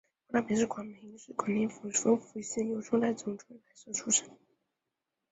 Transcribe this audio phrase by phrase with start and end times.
[0.29, 4.35] 黄大秉是广平省广宁府丰富县春来总春来社出生。